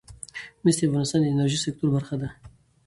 [0.63, 2.29] مس د افغانستان د انرژۍ سکتور برخه ده.